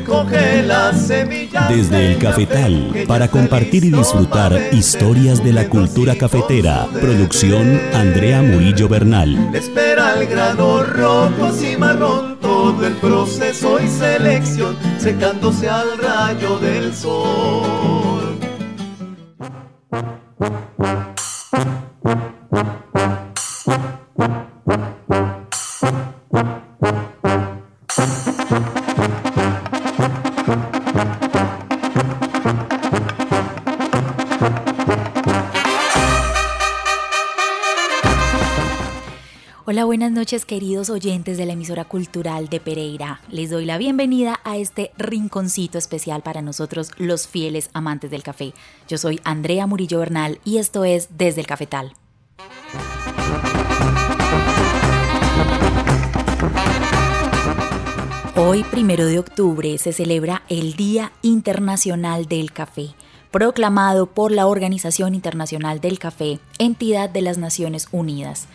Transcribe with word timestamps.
recoge 0.00 0.62
las 0.62 1.06
semillas. 1.06 1.68
Desde 1.68 2.12
el 2.12 2.18
cafetal, 2.18 3.04
para 3.06 3.28
compartir 3.28 3.84
y 3.84 3.90
disfrutar 3.90 4.58
historias 4.72 5.42
de 5.44 5.52
la 5.52 5.68
cultura 5.68 6.16
cafetera. 6.16 6.86
Producción 7.00 7.80
Andrea 7.94 8.42
Murillo 8.42 8.88
Bernal. 8.88 9.54
Espera 9.54 10.14
el 10.18 10.26
grano 10.26 10.82
rojo 10.84 11.52
y 11.62 11.76
marrón, 11.76 12.38
todo 12.40 12.86
el 12.86 12.94
proceso 12.94 13.78
y 13.80 13.88
selección, 13.88 14.76
secándose 14.98 15.68
al 15.68 15.98
rayo 15.98 16.58
del 16.58 16.94
sol. 16.94 18.40
Hola, 29.32 29.59
buenas 39.90 40.12
noches 40.12 40.44
queridos 40.44 40.88
oyentes 40.88 41.36
de 41.36 41.46
la 41.46 41.54
emisora 41.54 41.84
cultural 41.84 42.48
de 42.48 42.60
Pereira. 42.60 43.20
Les 43.28 43.50
doy 43.50 43.64
la 43.64 43.76
bienvenida 43.76 44.38
a 44.44 44.56
este 44.56 44.92
rinconcito 44.96 45.78
especial 45.78 46.22
para 46.22 46.42
nosotros 46.42 46.92
los 46.96 47.26
fieles 47.26 47.70
amantes 47.72 48.08
del 48.08 48.22
café. 48.22 48.52
Yo 48.86 48.98
soy 48.98 49.20
Andrea 49.24 49.66
Murillo 49.66 49.98
Bernal 49.98 50.38
y 50.44 50.58
esto 50.58 50.84
es 50.84 51.08
Desde 51.18 51.40
el 51.40 51.48
Cafetal. 51.48 51.94
Hoy, 58.36 58.62
primero 58.70 59.06
de 59.06 59.18
octubre, 59.18 59.76
se 59.76 59.92
celebra 59.92 60.44
el 60.48 60.74
Día 60.74 61.10
Internacional 61.22 62.26
del 62.26 62.52
Café, 62.52 62.90
proclamado 63.32 64.06
por 64.06 64.30
la 64.30 64.46
Organización 64.46 65.16
Internacional 65.16 65.80
del 65.80 65.98
Café, 65.98 66.38
entidad 66.60 67.10
de 67.10 67.22
las 67.22 67.38
Naciones 67.38 67.88
Unidas. 67.90 68.46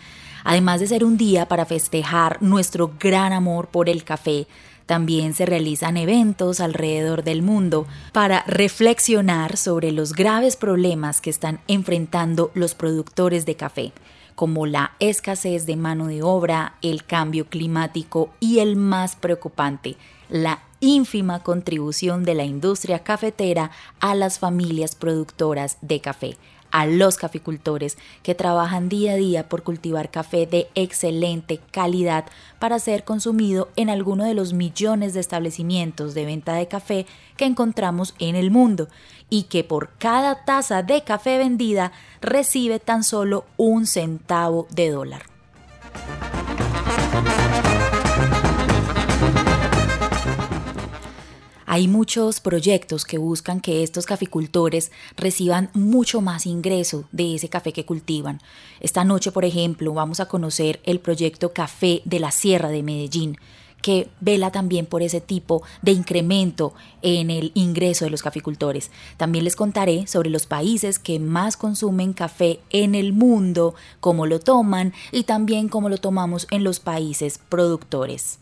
Además 0.48 0.78
de 0.78 0.86
ser 0.86 1.02
un 1.02 1.16
día 1.16 1.48
para 1.48 1.66
festejar 1.66 2.40
nuestro 2.40 2.92
gran 3.00 3.32
amor 3.32 3.66
por 3.66 3.88
el 3.88 4.04
café, 4.04 4.46
también 4.86 5.34
se 5.34 5.44
realizan 5.44 5.96
eventos 5.96 6.60
alrededor 6.60 7.24
del 7.24 7.42
mundo 7.42 7.84
para 8.12 8.44
reflexionar 8.46 9.56
sobre 9.56 9.90
los 9.90 10.12
graves 10.12 10.54
problemas 10.54 11.20
que 11.20 11.30
están 11.30 11.58
enfrentando 11.66 12.52
los 12.54 12.76
productores 12.76 13.44
de 13.44 13.56
café, 13.56 13.92
como 14.36 14.66
la 14.66 14.92
escasez 15.00 15.66
de 15.66 15.74
mano 15.74 16.06
de 16.06 16.22
obra, 16.22 16.76
el 16.80 17.02
cambio 17.02 17.46
climático 17.46 18.30
y 18.38 18.60
el 18.60 18.76
más 18.76 19.16
preocupante, 19.16 19.96
la 20.28 20.60
ínfima 20.78 21.42
contribución 21.42 22.24
de 22.24 22.36
la 22.36 22.44
industria 22.44 23.00
cafetera 23.00 23.72
a 23.98 24.14
las 24.14 24.38
familias 24.38 24.94
productoras 24.94 25.78
de 25.80 26.00
café 26.00 26.36
a 26.70 26.86
los 26.86 27.16
caficultores 27.16 27.98
que 28.22 28.34
trabajan 28.34 28.88
día 28.88 29.12
a 29.12 29.16
día 29.16 29.48
por 29.48 29.62
cultivar 29.62 30.10
café 30.10 30.46
de 30.46 30.68
excelente 30.74 31.60
calidad 31.70 32.26
para 32.58 32.78
ser 32.78 33.04
consumido 33.04 33.68
en 33.76 33.90
alguno 33.90 34.24
de 34.24 34.34
los 34.34 34.52
millones 34.52 35.14
de 35.14 35.20
establecimientos 35.20 36.14
de 36.14 36.24
venta 36.24 36.54
de 36.54 36.68
café 36.68 37.06
que 37.36 37.44
encontramos 37.44 38.14
en 38.18 38.36
el 38.36 38.50
mundo 38.50 38.88
y 39.30 39.44
que 39.44 39.64
por 39.64 39.90
cada 39.98 40.44
taza 40.44 40.82
de 40.82 41.02
café 41.02 41.38
vendida 41.38 41.92
recibe 42.20 42.78
tan 42.78 43.04
solo 43.04 43.44
un 43.56 43.86
centavo 43.86 44.66
de 44.70 44.90
dólar. 44.90 45.22
Hay 51.76 51.88
muchos 51.88 52.40
proyectos 52.40 53.04
que 53.04 53.18
buscan 53.18 53.60
que 53.60 53.82
estos 53.82 54.06
caficultores 54.06 54.90
reciban 55.14 55.68
mucho 55.74 56.22
más 56.22 56.46
ingreso 56.46 57.04
de 57.12 57.34
ese 57.34 57.50
café 57.50 57.74
que 57.74 57.84
cultivan. 57.84 58.40
Esta 58.80 59.04
noche, 59.04 59.30
por 59.30 59.44
ejemplo, 59.44 59.92
vamos 59.92 60.20
a 60.20 60.24
conocer 60.26 60.80
el 60.84 61.00
proyecto 61.00 61.52
Café 61.52 62.00
de 62.06 62.18
la 62.18 62.30
Sierra 62.30 62.70
de 62.70 62.82
Medellín, 62.82 63.36
que 63.82 64.08
vela 64.20 64.50
también 64.50 64.86
por 64.86 65.02
ese 65.02 65.20
tipo 65.20 65.64
de 65.82 65.92
incremento 65.92 66.72
en 67.02 67.28
el 67.30 67.52
ingreso 67.52 68.06
de 68.06 68.10
los 68.10 68.22
caficultores. 68.22 68.90
También 69.18 69.44
les 69.44 69.54
contaré 69.54 70.06
sobre 70.06 70.30
los 70.30 70.46
países 70.46 70.98
que 70.98 71.18
más 71.18 71.58
consumen 71.58 72.14
café 72.14 72.58
en 72.70 72.94
el 72.94 73.12
mundo, 73.12 73.74
cómo 74.00 74.24
lo 74.24 74.40
toman 74.40 74.94
y 75.12 75.24
también 75.24 75.68
cómo 75.68 75.90
lo 75.90 75.98
tomamos 75.98 76.46
en 76.50 76.64
los 76.64 76.80
países 76.80 77.38
productores. 77.50 78.38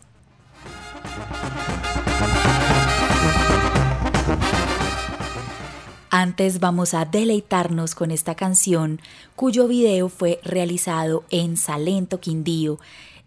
Antes 6.17 6.61
vamos 6.61 6.95
a 6.95 7.07
deleitarnos 7.07 7.97
con 7.97 8.13
esta 8.13 8.37
canción 8.37 9.01
cuyo 9.35 9.67
video 9.67 10.09
fue 10.09 10.39
realizado 10.45 11.25
en 11.31 11.57
Salento, 11.57 12.21
Quindío, 12.21 12.79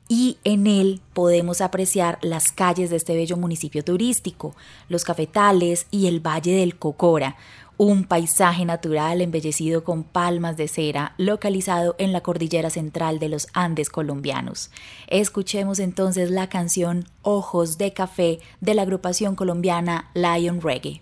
y 0.07 0.37
en 0.45 0.67
él 0.67 1.01
podemos 1.11 1.59
apreciar 1.59 2.17
las 2.21 2.53
calles 2.53 2.89
de 2.89 2.95
este 2.95 3.13
bello 3.13 3.35
municipio 3.35 3.83
turístico, 3.83 4.55
los 4.87 5.03
cafetales 5.03 5.87
y 5.91 6.07
el 6.07 6.25
Valle 6.25 6.55
del 6.55 6.77
Cocora, 6.77 7.35
un 7.75 8.05
paisaje 8.05 8.63
natural 8.63 9.19
embellecido 9.19 9.83
con 9.83 10.05
palmas 10.05 10.55
de 10.55 10.69
cera 10.69 11.13
localizado 11.17 11.93
en 11.97 12.13
la 12.13 12.21
cordillera 12.21 12.69
central 12.69 13.19
de 13.19 13.27
los 13.27 13.49
Andes 13.51 13.89
colombianos. 13.89 14.71
Escuchemos 15.07 15.79
entonces 15.79 16.31
la 16.31 16.47
canción 16.47 17.03
Ojos 17.21 17.77
de 17.77 17.91
Café 17.91 18.39
de 18.61 18.75
la 18.75 18.83
agrupación 18.83 19.35
colombiana 19.35 20.09
Lion 20.13 20.61
Reggae. 20.61 21.01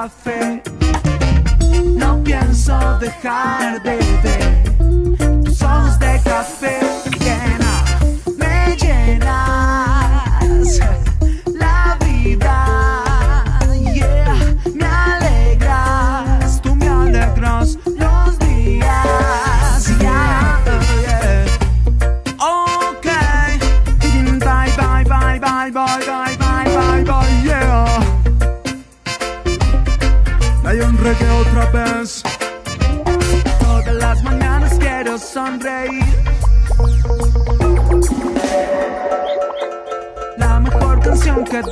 Café. 0.00 0.62
No 1.94 2.22
pienso 2.24 2.98
dejar 3.00 3.82
de 3.82 3.98
ver 4.22 4.69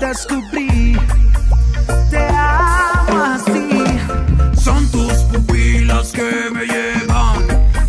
descubrí, 0.09 0.97
te 2.11 2.29
amo 2.29 3.25
así. 3.25 3.85
Son 4.59 4.91
tus 4.91 5.13
pupilas 5.31 6.13
que 6.13 6.51
me 6.55 6.65
llevan 6.67 7.39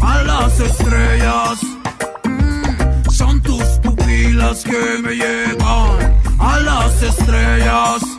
a 0.02 0.24
las 0.24 0.60
estrellas. 0.60 1.60
Mm, 2.26 3.10
son 3.10 3.42
tus 3.42 3.64
pupilas 3.84 4.64
que 4.64 5.02
me 5.02 5.16
llevan 5.16 6.22
a 6.40 6.60
las 6.60 7.02
estrellas. 7.02 8.19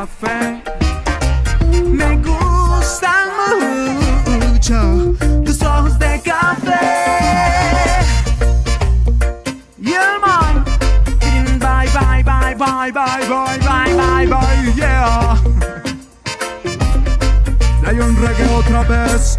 café. 0.00 0.62
Me 1.84 2.16
gustan 2.16 3.28
mucho 4.26 5.14
tus 5.44 5.60
ojos 5.62 5.98
de 5.98 6.20
café. 6.22 6.86
Y 9.78 9.92
el 9.92 10.20
man, 10.24 10.64
bye, 11.58 11.86
bye, 11.92 12.22
bye, 12.24 12.54
bye, 12.54 12.92
bye, 12.92 13.26
bye, 13.28 13.58
bye, 13.58 13.94
bye, 13.94 14.26
bye, 14.26 14.72
yeah. 14.74 15.36
Hay 17.86 18.00
un 18.00 18.16
reggae 18.16 18.46
otra 18.54 18.82
vez. 18.84 19.38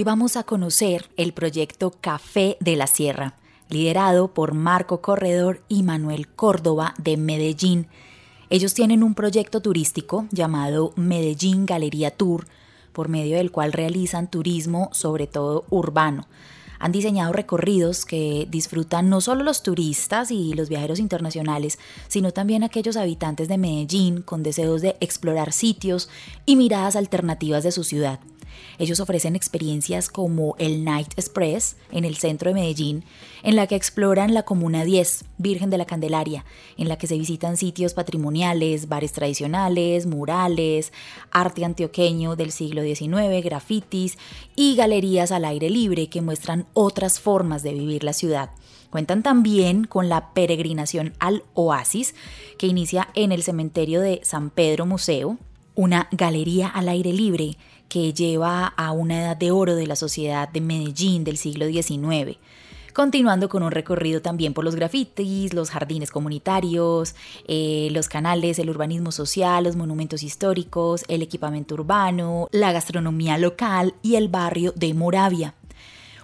Hoy 0.00 0.04
vamos 0.04 0.38
a 0.38 0.44
conocer 0.44 1.10
el 1.18 1.34
proyecto 1.34 1.90
Café 2.00 2.56
de 2.58 2.74
la 2.74 2.86
Sierra, 2.86 3.34
liderado 3.68 4.32
por 4.32 4.54
Marco 4.54 5.02
Corredor 5.02 5.62
y 5.68 5.82
Manuel 5.82 6.26
Córdoba 6.26 6.94
de 6.96 7.18
Medellín. 7.18 7.86
Ellos 8.48 8.72
tienen 8.72 9.02
un 9.02 9.14
proyecto 9.14 9.60
turístico 9.60 10.26
llamado 10.30 10.94
Medellín 10.96 11.66
Galería 11.66 12.12
Tour, 12.12 12.46
por 12.94 13.10
medio 13.10 13.36
del 13.36 13.50
cual 13.50 13.74
realizan 13.74 14.30
turismo, 14.30 14.88
sobre 14.92 15.26
todo 15.26 15.66
urbano. 15.68 16.26
Han 16.78 16.92
diseñado 16.92 17.34
recorridos 17.34 18.06
que 18.06 18.48
disfrutan 18.50 19.10
no 19.10 19.20
solo 19.20 19.44
los 19.44 19.62
turistas 19.62 20.30
y 20.30 20.54
los 20.54 20.70
viajeros 20.70 20.98
internacionales, 20.98 21.78
sino 22.08 22.32
también 22.32 22.64
aquellos 22.64 22.96
habitantes 22.96 23.48
de 23.48 23.58
Medellín 23.58 24.22
con 24.22 24.42
deseos 24.42 24.80
de 24.80 24.96
explorar 25.00 25.52
sitios 25.52 26.08
y 26.46 26.56
miradas 26.56 26.96
alternativas 26.96 27.64
de 27.64 27.72
su 27.72 27.84
ciudad. 27.84 28.18
Ellos 28.78 29.00
ofrecen 29.00 29.36
experiencias 29.36 30.08
como 30.08 30.54
el 30.58 30.84
Night 30.84 31.12
Express 31.16 31.76
en 31.92 32.04
el 32.04 32.16
centro 32.16 32.50
de 32.50 32.54
Medellín, 32.54 33.04
en 33.42 33.56
la 33.56 33.66
que 33.66 33.76
exploran 33.76 34.34
la 34.34 34.44
Comuna 34.44 34.84
10, 34.84 35.24
Virgen 35.38 35.70
de 35.70 35.78
la 35.78 35.86
Candelaria, 35.86 36.44
en 36.76 36.88
la 36.88 36.96
que 36.96 37.06
se 37.06 37.18
visitan 37.18 37.56
sitios 37.56 37.94
patrimoniales, 37.94 38.88
bares 38.88 39.12
tradicionales, 39.12 40.06
murales, 40.06 40.92
arte 41.30 41.64
antioqueño 41.64 42.36
del 42.36 42.52
siglo 42.52 42.82
XIX, 42.82 43.44
grafitis 43.44 44.18
y 44.56 44.76
galerías 44.76 45.32
al 45.32 45.44
aire 45.44 45.70
libre 45.70 46.08
que 46.08 46.22
muestran 46.22 46.66
otras 46.74 47.20
formas 47.20 47.62
de 47.62 47.74
vivir 47.74 48.04
la 48.04 48.12
ciudad. 48.12 48.50
Cuentan 48.90 49.22
también 49.22 49.84
con 49.84 50.08
la 50.08 50.34
peregrinación 50.34 51.14
al 51.20 51.44
Oasis, 51.54 52.14
que 52.58 52.66
inicia 52.66 53.08
en 53.14 53.30
el 53.30 53.42
cementerio 53.44 54.00
de 54.00 54.20
San 54.24 54.50
Pedro 54.50 54.84
Museo, 54.84 55.38
una 55.76 56.08
galería 56.10 56.66
al 56.66 56.88
aire 56.88 57.12
libre 57.12 57.56
que 57.90 58.14
lleva 58.14 58.66
a 58.68 58.92
una 58.92 59.20
edad 59.20 59.36
de 59.36 59.50
oro 59.50 59.76
de 59.76 59.86
la 59.86 59.96
sociedad 59.96 60.48
de 60.48 60.62
Medellín 60.62 61.24
del 61.24 61.36
siglo 61.36 61.66
XIX 61.66 62.38
continuando 62.92 63.48
con 63.48 63.62
un 63.62 63.70
recorrido 63.70 64.20
también 64.20 64.52
por 64.52 64.64
los 64.64 64.74
grafitis, 64.74 65.54
los 65.54 65.70
jardines 65.70 66.10
comunitarios, 66.10 67.14
eh, 67.46 67.88
los 67.92 68.08
canales, 68.08 68.58
el 68.58 68.70
urbanismo 68.70 69.12
social, 69.12 69.64
los 69.64 69.76
monumentos 69.76 70.22
históricos, 70.22 71.04
el 71.08 71.22
equipamiento 71.22 71.74
urbano, 71.74 72.48
la 72.50 72.72
gastronomía 72.72 73.38
local 73.38 73.94
y 74.02 74.16
el 74.16 74.28
barrio 74.28 74.72
de 74.76 74.94
Moravia. 74.94 75.54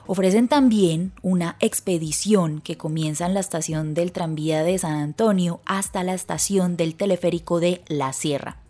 Ofrecen 0.06 0.48
también 0.48 1.12
una 1.22 1.56
expedición 1.60 2.60
que 2.60 2.76
comienza 2.76 3.26
en 3.26 3.34
la 3.34 3.40
estación 3.40 3.92
del 3.94 4.12
tranvía 4.12 4.62
de 4.62 4.78
San 4.78 4.94
Antonio 4.94 5.60
hasta 5.66 6.04
la 6.04 6.14
estación 6.14 6.76
del 6.76 6.94
teleférico 6.94 7.58
de 7.58 7.82
La 7.88 8.12
Sierra. 8.12 8.65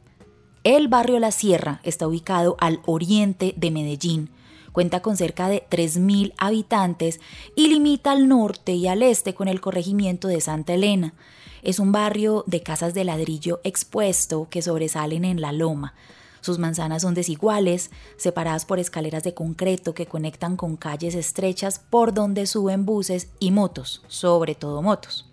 El 0.66 0.88
barrio 0.88 1.20
La 1.20 1.30
Sierra 1.30 1.78
está 1.84 2.08
ubicado 2.08 2.56
al 2.58 2.80
oriente 2.86 3.54
de 3.56 3.70
Medellín, 3.70 4.30
cuenta 4.72 5.00
con 5.00 5.16
cerca 5.16 5.48
de 5.48 5.64
3.000 5.70 6.32
habitantes 6.38 7.20
y 7.54 7.68
limita 7.68 8.10
al 8.10 8.26
norte 8.26 8.72
y 8.72 8.88
al 8.88 9.04
este 9.04 9.32
con 9.32 9.46
el 9.46 9.60
corregimiento 9.60 10.26
de 10.26 10.40
Santa 10.40 10.74
Elena. 10.74 11.14
Es 11.62 11.78
un 11.78 11.92
barrio 11.92 12.42
de 12.48 12.64
casas 12.64 12.94
de 12.94 13.04
ladrillo 13.04 13.60
expuesto 13.62 14.48
que 14.50 14.60
sobresalen 14.60 15.24
en 15.24 15.40
la 15.40 15.52
loma. 15.52 15.94
Sus 16.40 16.58
manzanas 16.58 17.02
son 17.02 17.14
desiguales, 17.14 17.92
separadas 18.16 18.64
por 18.64 18.80
escaleras 18.80 19.22
de 19.22 19.34
concreto 19.34 19.94
que 19.94 20.06
conectan 20.06 20.56
con 20.56 20.76
calles 20.76 21.14
estrechas 21.14 21.78
por 21.78 22.12
donde 22.12 22.44
suben 22.48 22.84
buses 22.84 23.28
y 23.38 23.52
motos, 23.52 24.02
sobre 24.08 24.56
todo 24.56 24.82
motos. 24.82 25.30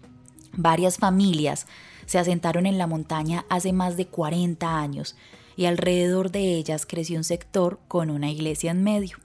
Varias 0.55 0.97
familias 0.97 1.65
se 2.05 2.19
asentaron 2.19 2.65
en 2.65 2.77
la 2.77 2.87
montaña 2.87 3.45
hace 3.49 3.73
más 3.73 3.97
de 3.97 4.07
40 4.07 4.79
años 4.79 5.15
y 5.55 5.65
alrededor 5.65 6.31
de 6.31 6.55
ellas 6.55 6.85
creció 6.85 7.17
un 7.17 7.23
sector 7.23 7.79
con 7.87 8.09
una 8.09 8.31
iglesia 8.31 8.71
en 8.71 8.83
medio. 8.83 9.17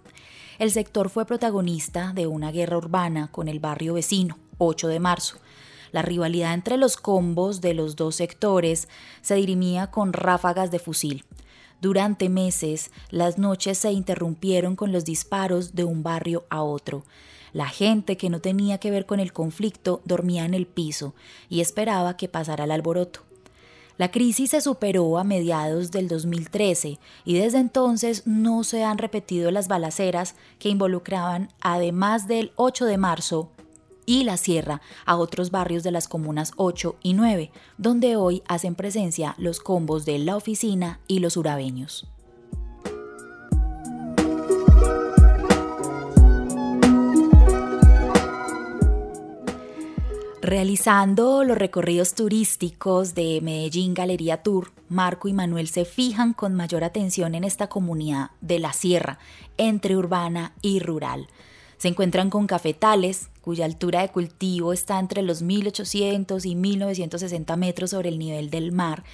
El 0.58 0.70
sector 0.73 1.08
fue 1.08 1.25
protagonista 1.25 2.12
de 2.12 2.26
una 2.26 2.50
guerra 2.50 2.76
urbana 2.76 3.30
con 3.30 3.49
el 3.49 3.61
barrio 3.61 3.94
vecino, 3.94 4.38
8 4.58 4.88
de 4.88 5.00
marzo. 5.00 5.38
La 5.92 6.02
rivalidad 6.02 6.52
entre 6.52 6.76
los 6.76 6.97
combos 6.97 7.61
de 7.61 7.75
los 7.75 7.97
dos 7.97 8.16
sectores 8.16 8.88
se 9.23 9.37
dirimía 9.37 9.90
con 9.90 10.12
ráfagas 10.12 10.70
de 10.70 10.78
fusil. 10.78 11.25
Durante 11.80 12.28
meses, 12.28 12.90
las 13.11 13.38
noches 13.38 13.78
se 13.78 13.92
interrumpieron 13.92 14.75
con 14.75 14.90
los 14.90 15.04
disparos 15.04 15.75
de 15.75 15.85
un 15.85 16.02
barrio 16.02 16.44
a 16.50 16.62
otro. 16.62 17.04
La 17.52 17.69
gente 17.69 18.17
que 18.17 18.31
no 18.31 18.40
tenía 18.40 18.78
que 18.78 18.90
ver 18.90 19.07
con 19.07 19.21
el 19.21 19.33
conflicto 19.33 20.00
dormía 20.05 20.45
en 20.45 20.55
el 20.55 20.67
piso 20.67 21.14
y 21.49 21.61
esperaba 21.61 22.17
que 22.17 22.28
pasara 22.28 22.64
el 22.64 22.71
alboroto. 22.71 23.21
La 23.99 24.12
crisis 24.12 24.50
se 24.50 24.61
superó 24.61 25.19
a 25.19 25.25
mediados 25.25 25.90
del 25.90 26.07
2013 26.07 27.00
y 27.25 27.35
desde 27.35 27.59
entonces 27.59 28.26
no 28.26 28.62
se 28.62 28.85
han 28.85 28.97
repetido 28.97 29.50
las 29.50 29.67
balaceras 29.67 30.37
que 30.61 30.69
involucraban, 30.69 31.49
además 31.61 32.28
del 32.28 32.52
8 32.55 32.85
de 32.85 32.97
marzo 32.97 33.50
y 34.07 34.23
la 34.23 34.37
sierra, 34.37 34.81
a 35.05 35.17
otros 35.17 35.50
barrios 35.50 35.83
de 35.83 35.90
las 35.90 36.07
comunas 36.07 36.52
8 36.57 36.97
y 37.02 37.12
9, 37.12 37.50
donde 37.76 38.14
hoy 38.14 38.43
hacen 38.47 38.76
presencia 38.76 39.35
los 39.37 39.59
combos 39.59 40.07
de 40.07 40.19
la 40.19 40.37
oficina 40.37 41.00
y 41.09 41.19
los 41.19 41.37
urabeños. 41.37 42.07
Realizando 50.49 51.45
los 51.45 51.59
recorridos 51.59 52.14
turísticos 52.14 53.14
de 53.14 53.40
Medellín 53.43 53.93
Galería 53.93 54.43
Tour, 54.43 54.73
Marco 54.88 55.28
y 55.28 55.35
Manuel 55.35 55.69
se 55.69 55.85
fijan 55.85 56.33
con 56.33 56.55
mayor 56.55 56.85
atención 56.85 57.35
en 57.35 57.45
esta 57.45 57.69
comunidad 57.69 58.31
de 58.40 58.59
la 58.59 58.73
sierra, 58.73 59.19
entre 59.59 59.95
urbana 59.95 60.55
y 60.62 60.78
rural. 60.78 61.26
Se 61.76 61.88
encuentran 61.88 62.31
con 62.31 62.47
cafetales, 62.47 63.28
cuya 63.43 63.67
altura 63.67 64.00
de 64.00 64.09
cultivo 64.09 64.73
está 64.73 64.99
entre 64.99 65.21
los 65.21 65.43
1800 65.43 66.47
y 66.47 66.55
1960 66.55 67.57
metros 67.59 67.90
sobre 67.90 68.09
el 68.09 68.19
nivel 68.19 68.49
del 68.49 68.73
mar, 68.73 69.05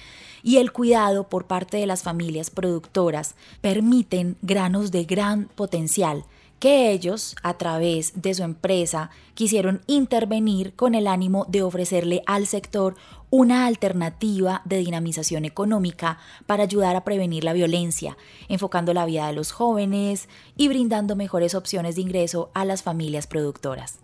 y 0.41 0.55
el 0.59 0.71
cuidado 0.71 1.27
por 1.27 1.47
parte 1.47 1.75
de 1.75 1.85
las 1.85 2.01
familias 2.01 2.49
productoras 2.49 3.35
permiten 3.59 4.37
granos 4.41 4.89
de 4.89 5.03
gran 5.03 5.49
potencial 5.53 6.23
que 6.65 6.89
ellos, 6.89 7.35
a 7.43 7.59
través 7.59 8.19
de 8.23 8.33
su 8.33 8.41
empresa, 8.41 9.11
quisieron 9.35 9.81
intervenir 9.85 10.73
con 10.73 10.95
el 10.95 11.05
ánimo 11.05 11.45
de 11.47 11.61
ofrecerle 11.61 12.23
al 12.25 12.47
sector 12.47 12.95
una 13.29 13.67
alternativa 13.67 14.63
de 14.65 14.77
dinamización 14.77 15.45
económica 15.45 16.17
para 16.47 16.63
ayudar 16.63 16.95
a 16.95 17.03
prevenir 17.03 17.43
la 17.43 17.53
violencia, 17.53 18.17
enfocando 18.49 18.95
la 18.95 19.05
vida 19.05 19.27
de 19.27 19.33
los 19.33 19.51
jóvenes 19.51 20.27
y 20.57 20.67
brindando 20.67 21.15
mejores 21.15 21.53
opciones 21.53 21.97
de 21.97 22.01
ingreso 22.01 22.49
a 22.55 22.65
las 22.65 22.81
familias 22.81 23.27
productoras. 23.27 23.99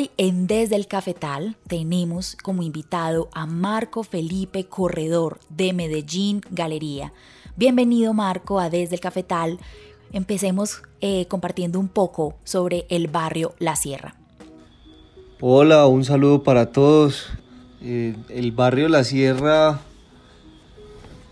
Hoy 0.00 0.10
en 0.16 0.46
Desde 0.46 0.76
el 0.76 0.86
Cafetal 0.86 1.56
tenemos 1.66 2.34
como 2.42 2.62
invitado 2.62 3.28
a 3.34 3.44
Marco 3.44 4.02
Felipe 4.02 4.64
Corredor 4.64 5.40
de 5.50 5.74
Medellín 5.74 6.40
Galería. 6.50 7.12
Bienvenido 7.54 8.14
Marco 8.14 8.60
a 8.60 8.70
Desde 8.70 8.94
el 8.94 9.00
Cafetal. 9.02 9.58
Empecemos 10.10 10.80
eh, 11.02 11.26
compartiendo 11.26 11.78
un 11.78 11.88
poco 11.88 12.34
sobre 12.44 12.86
el 12.88 13.08
barrio 13.08 13.54
La 13.58 13.76
Sierra. 13.76 14.14
Hola, 15.38 15.86
un 15.86 16.02
saludo 16.06 16.44
para 16.44 16.72
todos. 16.72 17.26
Eh, 17.82 18.16
el 18.30 18.52
barrio 18.52 18.88
La 18.88 19.04
Sierra 19.04 19.80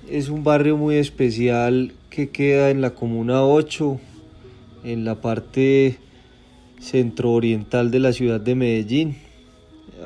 es 0.07 0.29
un 0.29 0.45
barrio 0.45 0.77
muy 0.77 0.97
especial 0.97 1.95
que 2.11 2.29
queda 2.29 2.69
en 2.69 2.83
la 2.83 2.91
Comuna 2.91 3.47
8, 3.47 3.99
en 4.85 5.07
la 5.07 5.15
parte 5.15 5.99
centro-oriental 6.81 7.91
de 7.91 7.99
la 7.99 8.13
ciudad 8.13 8.41
de 8.41 8.55
Medellín. 8.55 9.17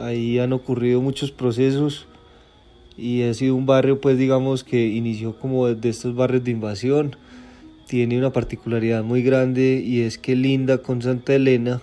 Ahí 0.00 0.38
han 0.38 0.52
ocurrido 0.52 1.00
muchos 1.00 1.31
procesos 1.31 2.07
y 2.97 3.23
ha 3.23 3.35
sido 3.35 3.55
un 3.57 3.67
barrio 3.67 4.00
pues 4.00 4.19
digamos 4.19 4.64
que 4.64 4.87
inició 4.88 5.38
como 5.38 5.69
de 5.69 5.88
estos 5.88 6.14
barrios 6.14 6.45
de 6.45 6.50
invasión. 6.50 7.17
Tiene 7.87 8.19
una 8.19 8.33
particularidad 8.33 9.05
muy 9.05 9.23
grande 9.23 9.83
y 9.85 10.00
es 10.00 10.19
que 10.19 10.35
linda 10.35 10.79
con 10.79 11.02
Santa 11.02 11.35
Elena. 11.35 11.83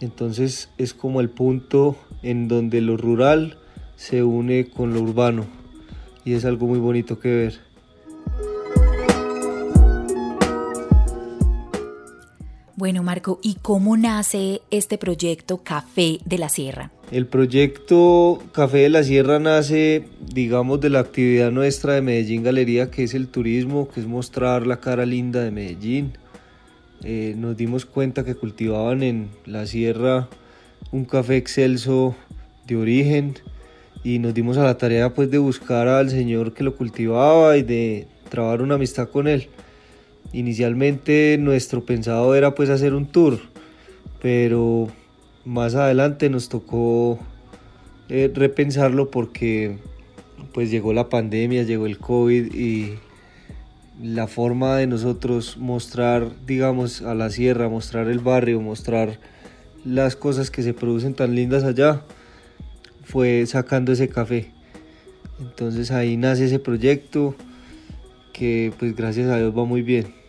Entonces 0.00 0.70
es 0.78 0.94
como 0.94 1.20
el 1.20 1.30
punto 1.30 1.96
en 2.22 2.48
donde 2.48 2.80
lo 2.80 2.96
rural 2.96 3.58
se 3.96 4.22
une 4.22 4.66
con 4.66 4.94
lo 4.94 5.00
urbano 5.00 5.46
y 6.24 6.32
es 6.32 6.44
algo 6.44 6.66
muy 6.66 6.78
bonito 6.78 7.18
que 7.18 7.28
ver. 7.28 7.63
Bueno, 12.76 13.04
Marco, 13.04 13.38
¿y 13.40 13.54
cómo 13.62 13.96
nace 13.96 14.60
este 14.72 14.98
proyecto 14.98 15.58
Café 15.58 16.18
de 16.24 16.38
la 16.38 16.48
Sierra? 16.48 16.90
El 17.12 17.28
proyecto 17.28 18.42
Café 18.50 18.78
de 18.78 18.88
la 18.88 19.04
Sierra 19.04 19.38
nace, 19.38 20.08
digamos, 20.20 20.80
de 20.80 20.90
la 20.90 20.98
actividad 20.98 21.52
nuestra 21.52 21.92
de 21.94 22.02
Medellín 22.02 22.42
Galería, 22.42 22.90
que 22.90 23.04
es 23.04 23.14
el 23.14 23.28
turismo, 23.28 23.88
que 23.88 24.00
es 24.00 24.08
mostrar 24.08 24.66
la 24.66 24.80
cara 24.80 25.06
linda 25.06 25.44
de 25.44 25.52
Medellín. 25.52 26.18
Eh, 27.04 27.34
nos 27.36 27.56
dimos 27.56 27.86
cuenta 27.86 28.24
que 28.24 28.34
cultivaban 28.34 29.04
en 29.04 29.30
la 29.46 29.66
sierra 29.66 30.28
un 30.90 31.04
café 31.04 31.36
excelso 31.36 32.16
de 32.66 32.74
origen 32.74 33.34
y 34.02 34.18
nos 34.18 34.34
dimos 34.34 34.56
a 34.56 34.64
la 34.64 34.78
tarea 34.78 35.14
pues 35.14 35.30
de 35.30 35.38
buscar 35.38 35.86
al 35.86 36.10
señor 36.10 36.54
que 36.54 36.64
lo 36.64 36.74
cultivaba 36.74 37.56
y 37.56 37.62
de 37.62 38.08
trabar 38.30 38.62
una 38.62 38.74
amistad 38.74 39.10
con 39.10 39.28
él. 39.28 39.48
Inicialmente 40.34 41.36
nuestro 41.38 41.86
pensado 41.86 42.34
era 42.34 42.56
pues 42.56 42.68
hacer 42.68 42.92
un 42.92 43.06
tour, 43.06 43.38
pero 44.20 44.88
más 45.44 45.76
adelante 45.76 46.28
nos 46.28 46.48
tocó 46.48 47.20
eh, 48.08 48.28
repensarlo 48.34 49.12
porque 49.12 49.78
pues 50.52 50.72
llegó 50.72 50.92
la 50.92 51.08
pandemia, 51.08 51.62
llegó 51.62 51.86
el 51.86 51.98
COVID 51.98 52.52
y 52.52 52.94
la 54.02 54.26
forma 54.26 54.76
de 54.76 54.88
nosotros 54.88 55.56
mostrar, 55.56 56.32
digamos, 56.44 57.02
a 57.02 57.14
la 57.14 57.30
sierra, 57.30 57.68
mostrar 57.68 58.08
el 58.08 58.18
barrio, 58.18 58.60
mostrar 58.60 59.20
las 59.84 60.16
cosas 60.16 60.50
que 60.50 60.64
se 60.64 60.74
producen 60.74 61.14
tan 61.14 61.36
lindas 61.36 61.62
allá, 61.62 62.02
fue 63.04 63.46
sacando 63.46 63.92
ese 63.92 64.08
café. 64.08 64.50
Entonces 65.38 65.92
ahí 65.92 66.16
nace 66.16 66.46
ese 66.46 66.58
proyecto 66.58 67.36
que 68.32 68.72
pues 68.80 68.96
gracias 68.96 69.28
a 69.30 69.38
Dios 69.38 69.56
va 69.56 69.64
muy 69.64 69.82
bien. 69.82 70.23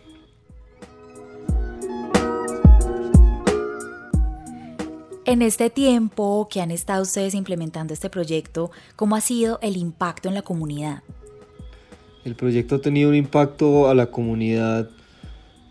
En 5.28 5.42
este 5.42 5.70
tiempo 5.70 6.46
que 6.48 6.60
han 6.60 6.70
estado 6.70 7.02
ustedes 7.02 7.34
implementando 7.34 7.92
este 7.92 8.08
proyecto, 8.08 8.70
¿cómo 8.94 9.16
ha 9.16 9.20
sido 9.20 9.58
el 9.60 9.76
impacto 9.76 10.28
en 10.28 10.36
la 10.36 10.42
comunidad? 10.42 11.02
El 12.24 12.36
proyecto 12.36 12.76
ha 12.76 12.80
tenido 12.80 13.08
un 13.08 13.16
impacto 13.16 13.88
a 13.88 13.96
la 13.96 14.06
comunidad, 14.06 14.88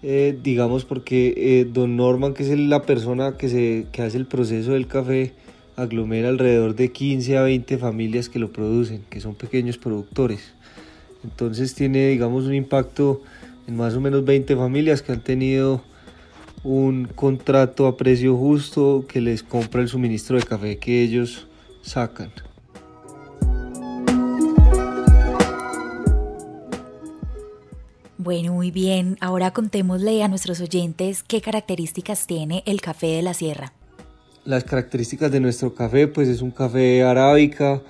eh, 0.04 0.38
digamos, 0.44 0.84
porque 0.84 1.34
eh, 1.38 1.66
don 1.72 1.96
Norman, 1.96 2.34
que 2.34 2.44
es 2.44 2.60
la 2.60 2.82
persona 2.82 3.38
que, 3.38 3.88
que 3.94 4.02
hace 4.02 4.18
el 4.18 4.26
proceso 4.26 4.74
del 4.74 4.88
café, 4.88 5.32
aglomera 5.78 6.28
alrededor 6.28 6.76
de 6.76 6.92
15 6.92 7.38
a 7.38 7.44
20 7.44 7.78
familias 7.78 8.28
que 8.28 8.40
lo 8.40 8.52
producen, 8.52 9.06
que 9.10 9.22
son 9.22 9.36
pequeños 9.36 9.78
productores. 9.78 10.52
Entonces 11.24 11.74
tiene, 11.76 12.10
digamos, 12.10 12.44
un 12.44 12.56
impacto 12.56 13.22
en 13.68 13.78
más 13.78 13.94
o 13.94 14.02
menos 14.02 14.26
20 14.26 14.54
familias 14.58 15.02
que 15.02 15.14
han 15.14 15.22
tenido 15.22 15.82
un 16.66 17.06
contrato 17.06 17.86
a 17.86 17.96
precio 17.96 18.36
justo 18.36 19.06
que 19.08 19.22
les 19.22 19.44
compra 19.44 19.82
el 19.82 19.88
suministro 19.88 20.36
de 20.36 20.44
café 20.44 20.78
que 20.78 21.04
ellos 21.04 21.48
sacan. 21.84 22.32
Bueno, 28.18 28.54
muy 28.54 28.72
bien. 28.72 29.16
Ahora 29.22 29.52
contémosle 29.52 30.24
a 30.24 30.28
nuestros 30.28 30.60
oyentes 30.60 31.22
qué 31.22 31.40
características 31.40 32.26
tiene 32.26 32.64
el 32.66 32.82
café 32.82 33.08
de 33.08 33.22
la 33.22 33.36
sierra. 33.36 33.72
Las 34.44 34.64
características 34.64 35.32
de 35.32 35.40
nuestro 35.40 35.76
café, 35.76 36.08
pues 36.08 36.28
es 36.28 36.42
un 36.42 36.50
café 36.50 37.04
arábica 37.04 37.84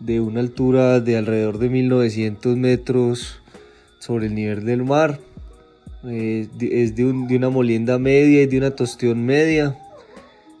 de 0.00 0.18
una 0.18 0.40
altura 0.40 0.98
de 0.98 1.16
alrededor 1.16 1.58
de 1.58 1.68
1900 1.68 2.56
metros 2.56 3.40
sobre 4.00 4.26
el 4.26 4.34
nivel 4.34 4.64
del 4.64 4.82
mar. 4.82 5.20
Eh, 6.08 6.48
es 6.60 6.94
de, 6.94 7.04
una 7.04 7.50
molienda 7.50 7.98
media 7.98 8.42
y 8.42 8.46
de 8.46 8.58
una 8.58 8.70
tostión 8.70 9.24
media. 9.24 9.78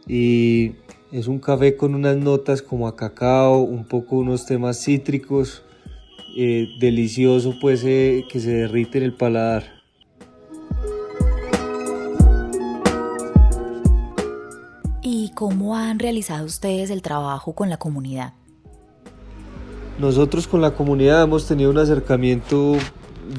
Y 0.06 0.72
es 1.12 1.26
un 1.26 1.38
café 1.38 1.76
con 1.76 1.94
unas 1.94 2.16
notas 2.16 2.62
como 2.62 2.88
a 2.88 2.96
cacao, 2.96 3.58
un 3.58 3.84
poco 3.84 4.16
unos 4.16 4.46
temas 4.46 4.82
cítricos. 4.82 5.62
Eh, 6.38 6.68
delicioso 6.80 7.54
pues 7.60 7.82
eh, 7.84 8.24
que 8.30 8.40
se 8.40 8.50
derrite 8.50 8.98
en 8.98 9.04
el 9.04 9.14
paladar. 9.14 9.64
¿Y 15.02 15.30
cómo 15.34 15.76
han 15.76 15.98
realizado 15.98 16.44
ustedes 16.44 16.90
el 16.90 17.00
trabajo 17.00 17.54
con 17.54 17.70
la 17.70 17.78
comunidad? 17.78 18.34
Nosotros 19.98 20.46
con 20.46 20.60
la 20.60 20.72
comunidad 20.72 21.22
hemos 21.22 21.48
tenido 21.48 21.70
un 21.70 21.78
acercamiento 21.78 22.76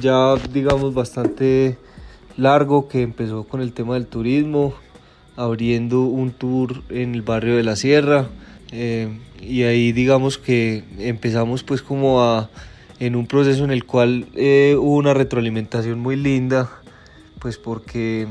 ya 0.00 0.34
digamos 0.52 0.92
bastante 0.92 1.78
largo 2.38 2.88
que 2.88 3.02
empezó 3.02 3.44
con 3.44 3.60
el 3.60 3.72
tema 3.72 3.94
del 3.94 4.06
turismo, 4.06 4.72
abriendo 5.36 6.02
un 6.02 6.30
tour 6.30 6.82
en 6.88 7.14
el 7.14 7.22
barrio 7.22 7.56
de 7.56 7.64
la 7.64 7.76
Sierra 7.76 8.28
eh, 8.72 9.08
y 9.40 9.64
ahí 9.64 9.92
digamos 9.92 10.38
que 10.38 10.84
empezamos 10.98 11.62
pues 11.62 11.82
como 11.82 12.22
a 12.22 12.48
en 13.00 13.14
un 13.14 13.26
proceso 13.26 13.64
en 13.64 13.70
el 13.70 13.84
cual 13.84 14.26
eh, 14.34 14.74
hubo 14.78 14.96
una 14.96 15.14
retroalimentación 15.14 16.00
muy 16.00 16.16
linda 16.16 16.70
pues 17.38 17.56
porque 17.56 18.26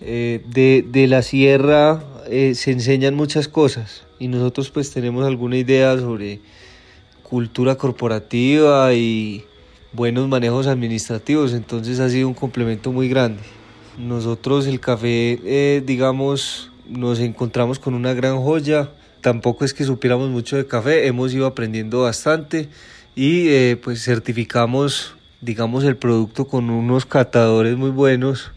eh, 0.00 0.44
de, 0.46 0.84
de, 0.88 1.06
la 1.08 1.22
sierra 1.22 2.04
se 2.28 2.70
enseñan 2.70 3.14
muchas 3.14 3.48
cosas 3.48 4.04
y 4.18 4.28
nosotros 4.28 4.70
pues 4.70 4.92
tenemos 4.92 5.26
alguna 5.26 5.56
idea 5.56 5.98
sobre 5.98 6.40
cultura 7.22 7.74
corporativa 7.74 8.94
y 8.94 9.44
buenos 9.94 10.28
manejos 10.28 10.66
administrativos, 10.66 11.52
entonces 11.52 12.00
ha 12.00 12.08
sido 12.08 12.28
un 12.28 12.34
complemento 12.34 12.92
muy 12.92 13.08
grande. 13.08 13.40
Nosotros 13.96 14.66
el 14.66 14.80
café, 14.80 15.38
eh, 15.44 15.82
digamos, 15.86 16.70
nos 16.88 17.20
encontramos 17.20 17.78
con 17.78 17.94
una 17.94 18.12
gran 18.12 18.42
joya, 18.42 18.90
tampoco 19.20 19.64
es 19.64 19.72
que 19.72 19.84
supiéramos 19.84 20.30
mucho 20.30 20.56
de 20.56 20.66
café, 20.66 21.06
hemos 21.06 21.32
ido 21.32 21.46
aprendiendo 21.46 22.02
bastante 22.02 22.68
y 23.14 23.48
eh, 23.48 23.78
pues 23.82 24.04
certificamos, 24.04 25.14
digamos, 25.40 25.84
el 25.84 25.96
producto 25.96 26.46
con 26.46 26.70
unos 26.70 27.06
catadores 27.06 27.76
muy 27.76 27.90
buenos 27.90 28.50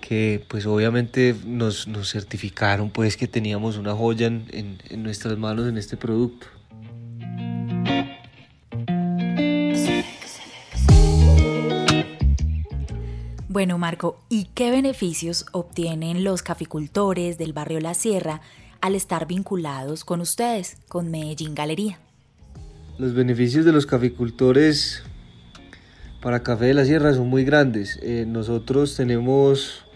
que 0.00 0.42
pues 0.48 0.64
obviamente 0.64 1.34
nos, 1.44 1.86
nos 1.88 2.10
certificaron 2.10 2.88
pues 2.88 3.16
que 3.16 3.26
teníamos 3.26 3.76
una 3.76 3.94
joya 3.94 4.28
en, 4.28 4.78
en 4.88 5.02
nuestras 5.02 5.36
manos 5.36 5.68
en 5.68 5.76
este 5.76 5.96
producto. 5.96 6.46
Bueno, 13.50 13.78
Marco, 13.78 14.20
¿y 14.28 14.50
qué 14.54 14.70
beneficios 14.70 15.46
obtienen 15.52 16.22
los 16.22 16.42
caficultores 16.42 17.38
del 17.38 17.54
barrio 17.54 17.80
La 17.80 17.94
Sierra 17.94 18.42
al 18.82 18.94
estar 18.94 19.26
vinculados 19.26 20.04
con 20.04 20.20
ustedes, 20.20 20.76
con 20.86 21.10
Medellín 21.10 21.54
Galería? 21.54 21.98
Los 22.98 23.14
beneficios 23.14 23.64
de 23.64 23.72
los 23.72 23.86
caficultores 23.86 25.02
para 26.20 26.42
Café 26.42 26.66
de 26.66 26.74
la 26.74 26.84
Sierra 26.84 27.14
son 27.14 27.28
muy 27.28 27.44
grandes. 27.44 27.98
Eh, 28.02 28.26
nosotros 28.28 28.94
tenemos 28.96 29.86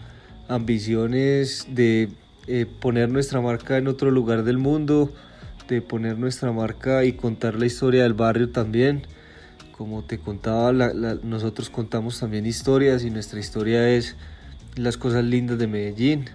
ambiciones 0.47 1.67
de 1.69 2.09
eh, 2.47 2.65
poner 2.65 3.09
nuestra 3.09 3.39
marca 3.39 3.77
en 3.77 3.87
otro 3.87 4.09
lugar 4.09 4.45
del 4.45 4.57
mundo, 4.57 5.13
de 5.67 5.79
poner 5.83 6.17
nuestra 6.17 6.51
marca 6.51 7.05
y 7.05 7.13
contar 7.13 7.53
la 7.53 7.67
historia 7.67 8.01
del 8.01 8.15
barrio 8.15 8.49
también. 8.49 9.05
Como 9.77 10.03
te 10.03 10.19
contaba, 10.19 10.71
nosotros 10.71 11.71
contamos 11.71 12.19
también 12.19 12.45
historias 12.45 13.03
y 13.03 13.09
nuestra 13.09 13.39
historia 13.39 13.89
es 13.89 14.15
las 14.75 14.97
cosas 14.97 15.25
lindas 15.25 15.57
de 15.57 15.65
Medellín. 15.65 16.29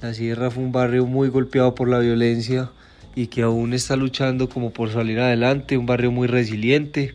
La 0.00 0.14
Sierra 0.14 0.50
fue 0.50 0.64
un 0.64 0.72
barrio 0.72 1.04
muy 1.04 1.28
golpeado 1.28 1.74
por 1.74 1.90
la 1.90 1.98
violencia 1.98 2.70
y 3.14 3.26
que 3.26 3.42
aún 3.42 3.74
está 3.74 3.96
luchando 3.96 4.48
como 4.48 4.70
por 4.70 4.90
salir 4.90 5.20
adelante, 5.20 5.76
un 5.76 5.84
barrio 5.84 6.10
muy 6.10 6.26
resiliente. 6.26 7.14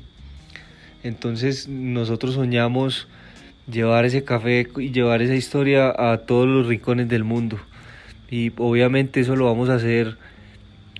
Entonces 1.01 1.67
nosotros 1.67 2.35
soñamos 2.35 3.07
llevar 3.67 4.05
ese 4.05 4.23
café 4.23 4.67
y 4.77 4.91
llevar 4.91 5.23
esa 5.23 5.33
historia 5.33 5.91
a 5.97 6.19
todos 6.27 6.47
los 6.47 6.67
rincones 6.67 7.09
del 7.09 7.23
mundo. 7.23 7.57
Y 8.29 8.51
obviamente 8.57 9.19
eso 9.19 9.35
lo 9.35 9.45
vamos 9.45 9.69
a 9.69 9.75
hacer 9.75 10.15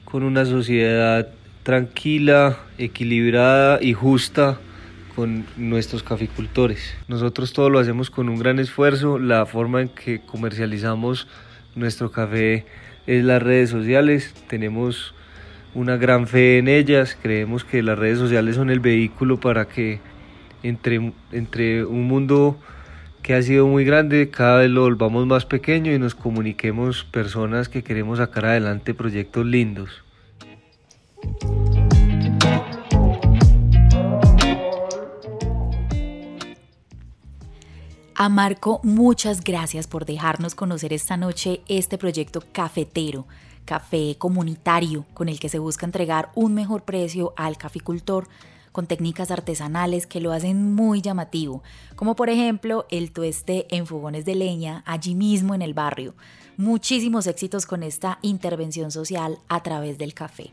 con 0.06 0.24
una 0.24 0.44
sociedad 0.46 1.29
tranquila, 1.63 2.58
equilibrada 2.78 3.80
y 3.82 3.94
justa 3.94 4.60
con 5.16 5.46
nuestros 5.58 6.04
caficultores. 6.04 6.96
Nosotros 7.08 7.54
todo 7.54 7.70
lo 7.70 7.80
hacemos 7.80 8.10
con 8.10 8.30
un 8.30 8.39
gran 8.39 8.60
esfuerzo. 8.60 9.20
La 9.20 9.46
forma 9.46 9.82
en 9.82 9.89
que 9.89 10.22
comercializamos 10.22 11.28
nuestro 11.75 12.12
café 12.12 12.66
es 13.06 13.24
las 13.24 13.42
redes 13.42 13.70
sociales. 13.70 14.34
Tenemos 14.48 15.13
una 15.74 15.98
gran 15.98 16.28
fe 16.28 16.58
en 16.58 16.68
ellas. 16.68 17.18
Creemos 17.22 17.63
que 17.63 17.84
las 17.84 18.00
redes 18.00 18.18
sociales 18.18 18.56
son 18.56 18.70
el 18.70 18.80
vehículo 18.80 19.39
para 19.39 19.68
que 19.68 20.00
entre, 20.63 21.12
entre 21.32 21.86
un 21.86 22.08
mundo 22.08 22.58
que 23.22 23.34
ha 23.34 23.42
sido 23.42 23.68
muy 23.68 23.84
grande, 23.84 24.30
cada 24.30 24.60
vez 24.60 24.70
lo 24.70 24.82
volvamos 24.82 25.28
más 25.28 25.46
pequeño 25.46 25.94
y 25.94 26.00
nos 26.00 26.16
comuniquemos 26.16 27.04
personas 27.04 27.70
que 27.70 27.84
queremos 27.84 28.20
sacar 28.20 28.46
adelante 28.46 28.94
proyectos 28.94 29.46
lindos. 29.46 30.04
A 38.22 38.28
Marco, 38.28 38.82
muchas 38.84 39.46
gracias 39.46 39.88
por 39.88 40.04
dejarnos 40.06 40.54
conocer 40.54 40.92
esta 40.92 41.16
noche 41.16 41.62
este 41.70 41.98
proyecto 41.98 42.44
cafetero, 42.52 43.26
café 43.64 44.18
comunitario, 44.18 45.06
con 45.14 45.30
el 45.30 45.40
que 45.40 45.48
se 45.48 45.58
busca 45.58 45.86
entregar 45.86 46.30
un 46.36 46.54
mejor 46.54 46.84
precio 46.84 47.34
al 47.38 47.58
caficultor 47.58 48.28
con 48.74 48.88
técnicas 48.88 49.32
artesanales 49.32 50.06
que 50.06 50.20
lo 50.20 50.34
hacen 50.34 50.76
muy 50.76 51.02
llamativo, 51.02 51.64
como 51.96 52.18
por 52.18 52.30
ejemplo 52.30 52.86
el 52.92 53.14
tueste 53.14 53.74
en 53.74 53.88
fogones 53.88 54.26
de 54.26 54.36
leña 54.36 54.84
allí 54.86 55.16
mismo 55.16 55.56
en 55.56 55.62
el 55.62 55.74
barrio. 55.74 56.14
Muchísimos 56.58 57.26
éxitos 57.26 57.66
con 57.66 57.84
esta 57.84 58.20
intervención 58.22 58.92
social 58.92 59.40
a 59.48 59.64
través 59.64 59.98
del 59.98 60.14
café. 60.14 60.52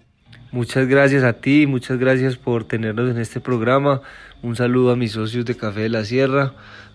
Muchas 0.52 0.86
gracias 0.86 1.24
a 1.24 1.34
ti, 1.34 1.66
muchas 1.66 1.98
gracias 1.98 2.36
por 2.36 2.64
tenernos 2.64 3.10
en 3.10 3.18
este 3.18 3.40
programa. 3.40 4.00
Un 4.42 4.54
saludo 4.54 4.92
a 4.92 4.96
mis 4.96 5.12
socios 5.12 5.44
de 5.44 5.56
Café 5.56 5.80
de 5.80 5.88
la 5.88 6.04
Sierra, 6.04 6.52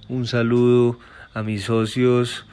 un 0.07 0.25
saludo 0.25 0.97
a 1.33 1.43
mis 1.43 1.63
socios 1.63 2.45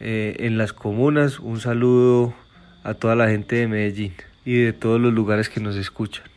eh, 0.00 0.36
en 0.40 0.58
las 0.58 0.72
comunas, 0.72 1.38
un 1.38 1.60
saludo 1.60 2.34
a 2.82 2.94
toda 2.94 3.14
la 3.14 3.28
gente 3.28 3.56
de 3.56 3.68
Medellín 3.68 4.12
y 4.44 4.56
de 4.56 4.72
todos 4.72 5.00
los 5.00 5.12
lugares 5.12 5.48
que 5.48 5.60
nos 5.60 5.76
escuchan. 5.76 6.29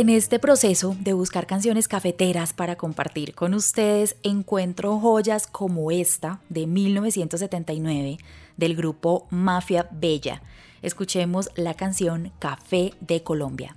En 0.00 0.08
este 0.08 0.38
proceso 0.38 0.96
de 0.98 1.12
buscar 1.12 1.46
canciones 1.46 1.86
cafeteras 1.86 2.54
para 2.54 2.76
compartir 2.76 3.34
con 3.34 3.52
ustedes, 3.52 4.16
encuentro 4.22 4.98
joyas 4.98 5.46
como 5.46 5.90
esta 5.90 6.40
de 6.48 6.66
1979 6.66 8.16
del 8.56 8.76
grupo 8.76 9.26
Mafia 9.28 9.90
Bella. 9.90 10.40
Escuchemos 10.80 11.50
la 11.54 11.74
canción 11.74 12.32
Café 12.38 12.94
de 13.00 13.22
Colombia. 13.22 13.76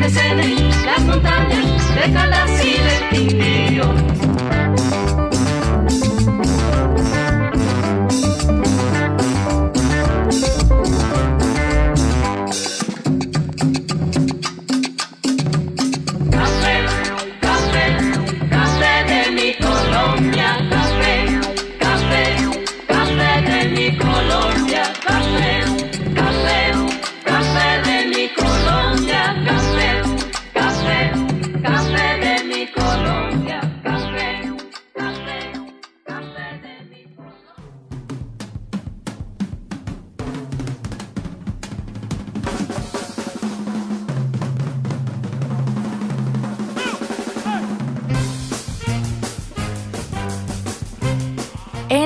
crecen 0.02 0.40
en 0.40 0.84
las 0.84 1.00
montañas 1.04 1.94
de 1.94 2.12
Caldas 2.12 2.64
y 2.64 2.72
del 2.72 3.28
Quindío. 3.28 4.31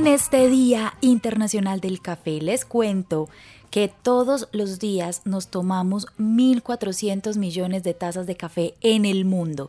En 0.07 0.13
este 0.13 0.49
Día 0.49 0.95
Internacional 1.01 1.81
del 1.81 2.01
Café 2.01 2.41
les 2.41 2.65
cuento 2.65 3.29
que 3.73 3.89
todos 3.89 4.49
los 4.53 4.79
días 4.79 5.23
nos 5.25 5.49
tomamos 5.49 6.07
1.400 6.21 7.37
millones 7.39 7.83
de 7.83 7.93
tazas 7.93 8.25
de 8.29 8.37
café 8.37 8.77
en 8.83 9.05
el 9.05 9.25
mundo. 9.25 9.69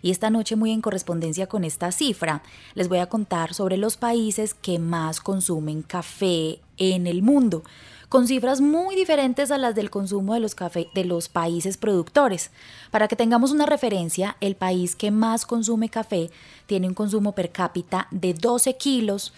Y 0.00 0.10
esta 0.10 0.30
noche, 0.30 0.56
muy 0.56 0.70
en 0.70 0.80
correspondencia 0.80 1.48
con 1.48 1.64
esta 1.64 1.92
cifra, 1.92 2.42
les 2.72 2.88
voy 2.88 2.96
a 2.96 3.10
contar 3.10 3.52
sobre 3.52 3.76
los 3.76 3.98
países 3.98 4.54
que 4.54 4.78
más 4.78 5.20
consumen 5.20 5.82
café 5.82 6.60
en 6.78 7.06
el 7.06 7.20
mundo, 7.20 7.62
con 8.08 8.26
cifras 8.26 8.62
muy 8.62 8.96
diferentes 8.96 9.50
a 9.50 9.58
las 9.58 9.74
del 9.74 9.90
consumo 9.90 10.32
de 10.32 10.40
los, 10.40 10.54
café, 10.54 10.88
de 10.94 11.04
los 11.04 11.28
países 11.28 11.76
productores. 11.76 12.52
Para 12.90 13.06
que 13.06 13.16
tengamos 13.16 13.52
una 13.52 13.66
referencia, 13.66 14.38
el 14.40 14.56
país 14.56 14.96
que 14.96 15.10
más 15.10 15.44
consume 15.44 15.90
café 15.90 16.30
tiene 16.64 16.88
un 16.88 16.94
consumo 16.94 17.32
per 17.32 17.52
cápita 17.52 18.08
de 18.10 18.32
12 18.32 18.78
kilos, 18.78 19.34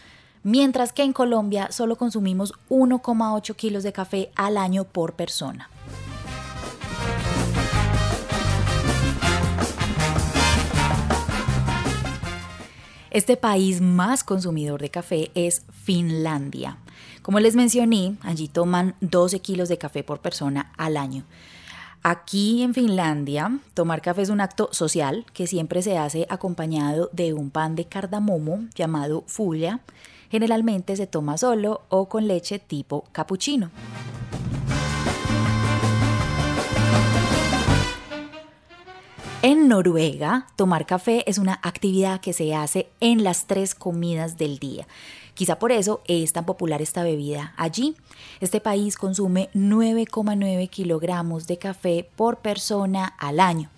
mientras 0.47 0.93
que 0.93 1.03
en 1.03 1.13
Colombia 1.13 1.73
solo 1.73 1.97
consumimos 1.97 2.55
1,8 2.71 3.57
kilos 3.57 3.83
de 3.83 3.93
café 3.93 4.31
al 4.37 4.57
año 4.57 4.85
por 4.85 5.15
persona. 5.15 5.69
Este 13.11 13.37
país 13.37 13.81
más 13.81 14.23
consumidor 14.23 14.81
de 14.81 14.91
café 14.91 15.33
es 15.35 15.65
Finlandia. 15.83 16.79
Como 17.23 17.41
les 17.41 17.57
mencioné, 17.57 18.17
allí 18.23 18.47
toman 18.47 18.95
12 19.01 19.41
kilos 19.41 19.69
de 19.69 19.79
café 19.79 20.05
por 20.05 20.21
persona 20.21 20.71
al 20.77 20.97
año. 20.97 21.25
Aquí 22.05 22.63
en 22.63 22.73
Finlandia, 22.73 23.59
tomar 23.75 24.01
café 24.01 24.23
es 24.23 24.29
un 24.29 24.41
acto 24.41 24.69
social 24.71 25.27
que 25.33 25.49
siempre 25.49 25.83
se 25.83 25.99
hace 25.99 26.25
acompañado 26.31 27.11
de 27.13 27.33
un 27.33 27.51
pan 27.51 27.75
de 27.75 27.87
cardamomo 27.87 28.67
llamado 28.77 29.25
fulla. 29.27 29.81
Generalmente 30.31 30.97
se 30.97 31.07
toma 31.07 31.39
solo 31.39 31.83
o 31.89 32.09
con 32.09 32.27
leche 32.27 32.59
tipo 32.59 33.05
cappuccino. 33.12 33.71
En 39.43 39.69
Noruega, 39.69 40.49
tomar 40.57 40.87
café 40.87 41.23
es 41.31 41.39
una 41.39 41.61
actividad 41.62 42.21
que 42.21 42.33
se 42.33 42.55
hace 42.55 42.89
en 42.99 43.23
las 43.23 43.47
tres 43.47 43.77
comidas 43.77 44.37
del 44.37 44.59
día. 44.59 44.89
Quizá 45.35 45.59
por 45.59 45.71
eso 45.71 46.01
es 46.09 46.33
tan 46.33 46.47
popular 46.47 46.83
esta 46.83 47.05
bebida 47.05 47.55
allí. 47.57 47.95
Este 48.41 48.61
país 48.61 48.97
consume 48.97 49.51
9,9 49.55 50.69
kilogramos 50.69 51.47
de 51.47 51.59
café 51.59 52.09
por 52.17 52.39
persona 52.39 53.05
al 53.19 53.39
año. 53.39 53.71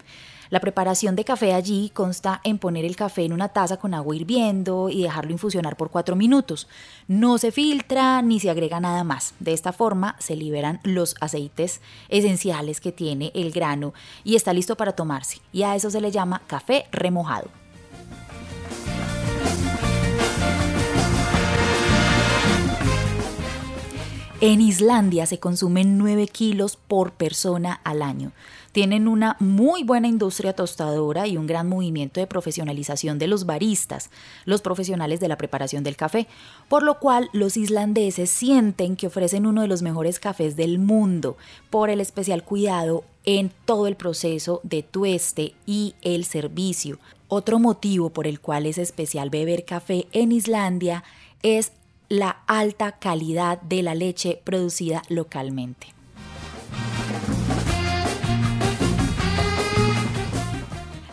La 0.51 0.61
preparación 0.61 1.15
de 1.15 1.25
café 1.25 1.53
allí 1.53 1.91
consta 1.93 2.41
en 2.43 2.59
poner 2.59 2.85
el 2.85 2.97
café 2.97 3.25
en 3.25 3.33
una 3.33 3.51
taza 3.51 3.77
con 3.77 3.93
agua 3.93 4.17
hirviendo 4.17 4.89
y 4.89 5.03
dejarlo 5.03 5.33
infusionar 5.33 5.77
por 5.77 5.91
4 5.91 6.17
minutos. 6.17 6.69
No 7.07 7.37
se 7.39 7.53
filtra 7.53 8.23
ni 8.23 8.41
se 8.41 8.51
agrega 8.51 8.81
nada 8.81 9.05
más. 9.05 9.35
De 9.41 9.53
esta 9.53 9.73
forma 9.73 10.17
se 10.19 10.37
liberan 10.37 10.81
los 10.85 11.17
aceites 11.21 11.81
esenciales 12.09 12.81
que 12.81 12.93
tiene 12.93 13.31
el 13.35 13.51
grano 13.51 13.93
y 14.25 14.37
está 14.37 14.53
listo 14.53 14.77
para 14.77 14.93
tomarse. 14.93 15.41
Y 15.53 15.65
a 15.65 15.77
eso 15.77 15.91
se 15.91 16.01
le 16.01 16.11
llama 16.11 16.43
café 16.47 16.87
remojado. 16.93 17.49
En 24.41 24.61
Islandia 24.61 25.27
se 25.27 25.41
consumen 25.41 25.99
9 25.99 26.29
kilos 26.29 26.77
por 26.77 27.11
persona 27.11 27.81
al 27.83 28.03
año. 28.03 28.31
Tienen 28.71 29.09
una 29.09 29.37
muy 29.41 29.83
buena 29.83 30.07
industria 30.07 30.53
tostadora 30.53 31.27
y 31.27 31.37
un 31.37 31.49
gran 31.49 31.69
movimiento 31.69 32.21
de 32.21 32.29
profesionalización 32.29 33.19
de 33.19 33.27
los 33.27 33.47
baristas, 33.47 34.11
los 34.45 34.63
profesionales 34.63 35.19
de 35.19 35.27
la 35.27 35.39
preparación 35.39 35.83
del 35.83 35.97
café, 35.97 36.29
por 36.69 36.85
lo 36.85 37.01
cual 37.01 37.31
los 37.33 37.57
islandeses 37.57 38.31
sienten 38.31 38.95
que 38.95 39.09
ofrecen 39.09 39.45
uno 39.45 39.63
de 39.63 39.67
los 39.67 39.83
mejores 39.83 40.21
cafés 40.21 40.55
del 40.55 40.79
mundo 40.79 41.37
por 41.69 41.91
el 41.91 42.01
especial 42.01 42.45
cuidado 42.45 43.03
en 43.25 43.51
todo 43.65 43.89
el 43.89 43.97
proceso 43.97 44.61
de 44.63 44.85
tueste 44.85 45.55
y 45.67 45.97
el 46.03 46.25
servicio. 46.25 47.01
Otro 47.27 47.59
motivo 47.59 48.11
por 48.11 48.29
el 48.29 48.39
cual 48.39 48.67
es 48.67 48.79
especial 48.79 49.31
beber 49.31 49.65
café 49.65 50.07
en 50.13 50.31
Islandia 50.31 51.03
es 51.43 51.73
la 52.09 52.39
alta 52.47 52.93
calidad 52.93 53.61
de 53.61 53.83
la 53.83 53.95
leche 53.95 54.41
producida 54.43 55.03
localmente. 55.09 55.89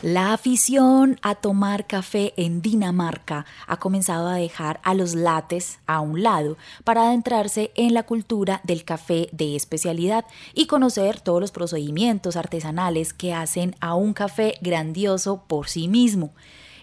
La 0.01 0.33
afición 0.33 1.17
a 1.23 1.33
tomar 1.33 1.87
café 1.87 2.31
en 2.37 2.61
Dinamarca 2.61 3.47
ha 3.65 3.77
comenzado 3.77 4.27
a 4.27 4.35
dejar 4.35 4.79
a 4.83 4.93
los 4.93 5.15
lates 5.15 5.79
a 5.87 5.99
un 5.99 6.21
lado 6.21 6.57
para 6.83 7.07
adentrarse 7.07 7.71
en 7.73 7.95
la 7.95 8.03
cultura 8.03 8.61
del 8.63 8.83
café 8.83 9.29
de 9.31 9.55
especialidad 9.55 10.25
y 10.53 10.67
conocer 10.67 11.19
todos 11.19 11.41
los 11.41 11.51
procedimientos 11.51 12.35
artesanales 12.35 13.13
que 13.13 13.33
hacen 13.33 13.75
a 13.79 13.95
un 13.95 14.13
café 14.13 14.59
grandioso 14.61 15.43
por 15.47 15.69
sí 15.69 15.87
mismo. 15.87 16.33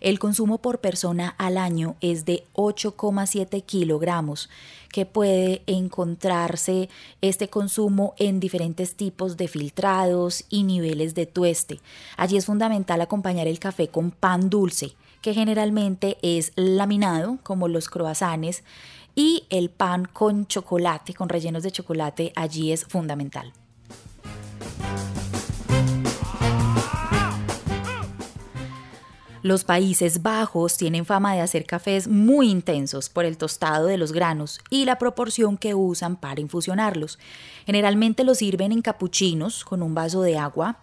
El 0.03 0.19
consumo 0.19 0.59
por 0.59 0.81
persona 0.81 1.33
al 1.39 1.57
año 1.57 1.95
es 2.01 2.25
de 2.25 2.43
8,7 2.55 3.65
kilogramos, 3.65 4.51
que 4.91 5.07
puede 5.07 5.63
encontrarse 5.69 6.89
este 7.21 7.49
consumo 7.49 8.13
en 8.19 8.41
diferentes 8.41 8.97
tipos 8.97 9.37
de 9.37 9.47
filtrados 9.47 10.45
y 10.51 10.65
niveles 10.65 11.15
de 11.15 11.27
tueste. 11.27 11.79
Allí 12.17 12.37
es 12.37 12.47
fundamental 12.47 13.01
acompañar 13.01 13.47
el 13.47 13.61
café 13.61 13.87
con 13.87 14.11
pan 14.11 14.51
dulce, 14.51 14.97
que 15.21 15.35
generalmente 15.35 16.19
es 16.21 16.51
laminado, 16.57 17.39
como 17.45 17.69
los 17.69 17.89
croissants, 17.89 18.65
y 19.15 19.45
el 19.51 19.71
pan 19.71 20.07
con 20.13 20.49
chocolate, 20.49 21.15
con 21.15 21.29
rellenos 21.29 21.63
de 21.63 21.71
chocolate, 21.71 22.33
allí 22.35 22.73
es 22.73 22.87
fundamental. 22.87 23.53
Los 29.43 29.65
Países 29.65 30.23
Bajos 30.23 30.77
tienen 30.77 31.05
fama 31.05 31.35
de 31.35 31.41
hacer 31.41 31.67
cafés 31.67 32.07
muy 32.07 32.49
intensos 32.49 33.09
por 33.09 33.25
el 33.25 33.37
tostado 33.37 33.87
de 33.87 33.99
los 33.99 34.13
granos 34.13 34.61
y 34.71 34.85
la 34.85 34.99
proporción 34.99 35.57
que 35.57 35.75
usan 35.75 36.15
para 36.15 36.41
infusionarlos. 36.41 37.19
Generalmente 37.67 38.23
los 38.23 38.39
sirven 38.39 38.71
en 38.71 38.83
capuchinos 38.83 39.65
con 39.65 39.83
un 39.83 39.97
vaso 39.97 40.23
de 40.23 40.39
agua. 40.39 40.77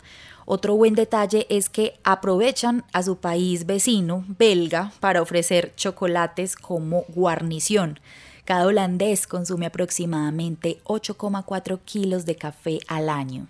Otro 0.45 0.75
buen 0.75 0.93
detalle 0.93 1.47
es 1.49 1.69
que 1.69 2.01
aprovechan 2.03 2.83
a 2.91 3.01
su 3.01 3.15
país 3.15 3.65
vecino, 3.65 4.25
belga, 4.37 4.91
para 4.99 5.21
ofrecer 5.21 5.73
chocolates 5.77 6.57
como 6.57 7.05
guarnición. 7.07 8.01
Cada 8.43 8.65
holandés 8.65 9.25
consume 9.25 9.67
aproximadamente 9.67 10.81
8,4 10.83 11.79
kilos 11.85 12.25
de 12.25 12.35
café 12.35 12.79
al 12.89 13.07
año. 13.07 13.47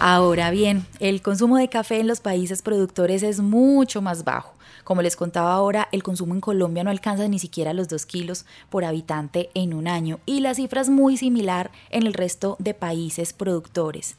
Ahora 0.00 0.52
bien, 0.52 0.86
el 1.00 1.22
consumo 1.22 1.56
de 1.56 1.68
café 1.68 1.98
en 1.98 2.06
los 2.06 2.20
países 2.20 2.62
productores 2.62 3.24
es 3.24 3.40
mucho 3.40 4.00
más 4.00 4.22
bajo. 4.22 4.54
Como 4.84 5.02
les 5.02 5.16
contaba 5.16 5.52
ahora, 5.52 5.88
el 5.90 6.04
consumo 6.04 6.34
en 6.34 6.40
Colombia 6.40 6.84
no 6.84 6.90
alcanza 6.90 7.26
ni 7.26 7.40
siquiera 7.40 7.72
los 7.72 7.88
2 7.88 8.06
kilos 8.06 8.46
por 8.70 8.84
habitante 8.84 9.50
en 9.54 9.74
un 9.74 9.88
año 9.88 10.20
y 10.24 10.38
la 10.38 10.54
cifra 10.54 10.82
es 10.82 10.88
muy 10.88 11.16
similar 11.16 11.72
en 11.90 12.06
el 12.06 12.14
resto 12.14 12.54
de 12.60 12.74
países 12.74 13.32
productores. 13.32 14.14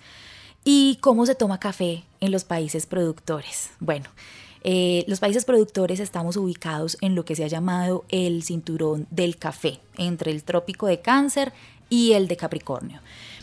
¿Y 0.65 0.98
cómo 1.00 1.26
se 1.26 1.36
toma 1.36 1.62
café 1.62 2.04
en 2.20 2.34
los 2.34 2.44
países 2.44 2.86
productores? 2.86 3.70
Bueno, 3.80 4.10
eh, 4.65 5.06
los 5.08 5.22
países 5.22 5.46
productores 5.46 6.02
estamos 6.02 6.36
ubicados 6.36 6.98
en 7.00 7.15
lo 7.15 7.24
que 7.24 7.38
se 7.38 7.46
ha 7.46 7.48
llamado 7.48 8.04
el 8.10 8.44
cinturón 8.44 9.08
del 9.12 9.38
café, 9.38 9.80
entre 9.98 10.32
el 10.32 10.44
trópico 10.44 10.88
de 10.88 11.00
Cáncer 11.00 11.54
y 11.89 12.12
el 12.12 12.28
de 12.28 12.36
Capricornio. 12.36 13.00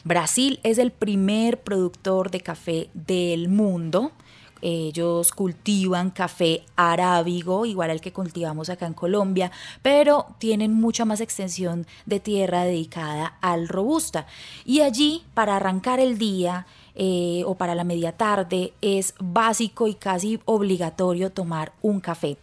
Brasil 0.07 0.61
es 0.63 0.79
el 0.79 0.93
primer 0.93 1.63
productor 1.63 2.31
de 2.31 2.41
café 2.41 2.89
del 2.95 3.49
mundo. 3.49 4.13
Ellos 4.63 5.33
cultivan 5.33 6.13
café 6.13 6.63
arábigo, 6.77 7.67
igual 7.67 7.91
al 7.91 8.01
que 8.01 8.13
cultivamos 8.13 8.71
acá 8.71 8.87
en 8.87 8.95
Colombia, 8.95 9.51
pero 9.83 10.27
tienen 10.39 10.73
mucha 10.73 11.05
más 11.05 11.21
extensión 11.21 11.89
de 12.07 12.21
tierra 12.21 12.63
dedicada 12.63 13.37
al 13.41 13.67
robusta. 13.67 14.29
Y 14.65 14.83
allí, 14.83 15.25
para 15.35 15.57
arrancar 15.57 15.99
el 15.99 16.19
día 16.19 16.69
eh, 16.95 17.43
o 17.45 17.57
para 17.57 17.75
la 17.75 17.83
media 17.83 18.13
tarde, 18.13 18.75
es 18.83 19.13
básico 19.19 19.89
y 19.89 19.95
casi 19.95 20.39
obligatorio 20.45 21.33
tomar 21.33 21.73
un 21.83 21.99
café. 21.99 22.37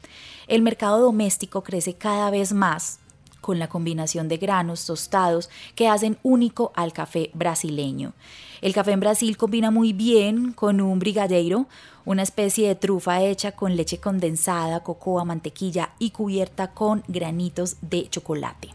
El 0.47 0.63
mercado 0.63 0.99
doméstico 0.99 1.63
crece 1.63 1.93
cada 1.93 2.29
vez 2.29 2.51
más 2.51 2.99
con 3.43 3.59
la 3.59 3.67
combinación 3.67 4.29
de 4.29 4.37
granos 4.37 4.85
tostados 4.85 5.49
que 5.75 5.89
hacen 5.89 6.17
único 6.23 6.71
al 6.75 6.93
café 6.93 7.29
brasileño. 7.33 8.13
El 8.61 8.73
café 8.73 8.93
en 8.93 9.01
Brasil 9.01 9.35
combina 9.35 9.69
muy 9.69 9.91
bien 9.91 10.53
con 10.53 10.79
un 10.79 10.97
brigadeiro, 10.97 11.67
una 12.05 12.23
especie 12.23 12.69
de 12.69 12.75
trufa 12.75 13.21
hecha 13.21 13.51
con 13.51 13.75
leche 13.75 13.97
condensada, 13.97 14.79
cocoa, 14.79 15.25
mantequilla 15.25 15.89
y 15.99 16.11
cubierta 16.11 16.71
con 16.71 17.03
granitos 17.09 17.75
de 17.81 18.07
chocolate. 18.09 18.69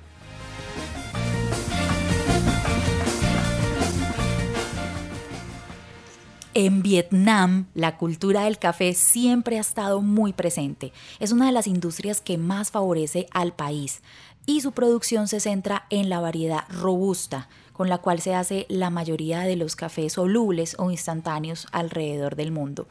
En 6.60 6.82
Vietnam, 6.82 7.66
la 7.74 7.96
cultura 7.98 8.42
del 8.42 8.58
café 8.58 8.92
siempre 8.92 9.58
ha 9.58 9.60
estado 9.60 10.02
muy 10.02 10.32
presente. 10.32 10.92
Es 11.20 11.30
una 11.30 11.46
de 11.46 11.52
las 11.52 11.68
industrias 11.68 12.20
que 12.20 12.36
más 12.36 12.72
favorece 12.72 13.28
al 13.30 13.52
país 13.52 14.02
y 14.48 14.62
su 14.62 14.72
producción 14.72 15.28
se 15.28 15.40
centra 15.40 15.84
en 15.90 16.08
la 16.08 16.20
variedad 16.20 16.64
robusta, 16.70 17.50
con 17.74 17.90
la 17.90 17.98
cual 17.98 18.22
se 18.22 18.34
hace 18.34 18.64
la 18.70 18.88
mayoría 18.88 19.40
de 19.40 19.56
los 19.56 19.76
cafés 19.76 20.14
solubles 20.14 20.74
o 20.78 20.90
instantáneos 20.90 21.66
alrededor 21.70 22.34
del 22.34 22.50
mundo. 22.50 22.88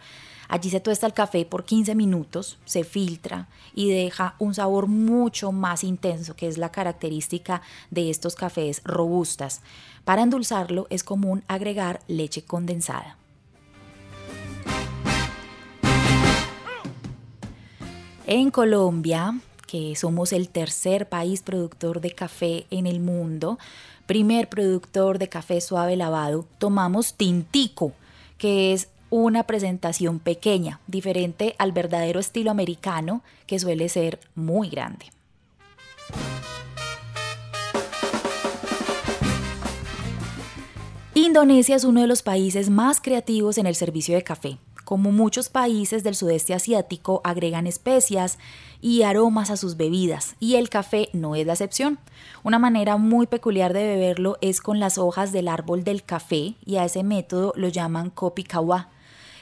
Allí 0.50 0.70
se 0.70 0.82
tuesta 0.82 1.08
el 1.08 1.14
café 1.14 1.46
por 1.46 1.66
15 1.66 1.96
minutos, 1.96 2.60
se 2.66 2.84
filtra 2.84 3.48
y 3.74 3.90
deja 3.90 4.36
un 4.38 4.54
sabor 4.54 4.86
mucho 4.86 5.52
más 5.52 5.84
intenso, 5.84 6.36
que 6.36 6.48
es 6.48 6.60
la 6.60 6.72
característica 6.72 7.64
de 7.90 8.12
estos 8.12 8.36
cafés 8.36 8.84
robustas. 8.86 9.62
Para 10.06 10.22
endulzarlo 10.22 10.86
es 10.92 11.04
común 11.04 11.44
agregar 11.48 12.02
leche 12.08 12.44
condensada. 12.44 13.18
En 18.28 18.52
Colombia, 18.52 19.34
que 19.68 19.96
somos 19.96 20.34
el 20.34 20.50
tercer 20.50 21.08
país 21.08 21.44
productor 21.44 22.02
de 22.02 22.12
café 22.12 22.66
en 22.72 22.88
el 22.88 23.00
mundo, 23.00 23.60
primer 24.08 24.50
productor 24.50 25.20
de 25.20 25.30
café 25.30 25.62
suave 25.62 25.96
lavado, 25.96 26.48
tomamos 26.58 27.14
tintico, 27.14 27.94
que 28.38 28.74
es 28.74 28.88
una 29.10 29.44
presentación 29.44 30.20
pequeña, 30.20 30.80
diferente 30.88 31.56
al 31.60 31.72
verdadero 31.72 32.20
estilo 32.20 32.50
americano, 32.50 33.22
que 33.46 33.60
suele 33.60 33.90
ser 33.90 34.20
muy 34.34 34.70
grande. 34.70 35.06
Indonesia 41.14 41.76
es 41.76 41.84
uno 41.84 42.02
de 42.02 42.08
los 42.08 42.24
países 42.24 42.70
más 42.70 43.02
creativos 43.02 43.58
en 43.58 43.66
el 43.66 43.76
servicio 43.76 44.16
de 44.16 44.24
café. 44.24 44.58
Como 44.88 45.12
muchos 45.12 45.50
países 45.50 46.06
del 46.06 46.16
sudeste 46.16 46.54
asiático, 46.54 47.20
agregan 47.26 47.68
especias 47.68 48.38
y 48.80 49.02
aromas 49.02 49.50
a 49.50 49.58
sus 49.58 49.76
bebidas, 49.76 50.38
y 50.40 50.56
el 50.56 50.70
café 50.70 51.10
no 51.12 51.36
es 51.36 51.46
la 51.46 51.52
excepción. 51.52 52.00
Una 52.42 52.58
manera 52.58 52.96
muy 52.96 53.28
peculiar 53.28 53.74
de 53.74 53.86
beberlo 53.86 54.38
es 54.40 54.62
con 54.62 54.80
las 54.80 54.98
hojas 54.98 55.34
del 55.34 55.50
árbol 55.50 55.84
del 55.84 56.04
café, 56.04 56.54
y 56.66 56.78
a 56.78 56.86
ese 56.86 57.04
método 57.04 57.52
lo 57.58 57.68
llaman 57.68 58.10
kopi 58.10 58.46
kawa. 58.46 58.88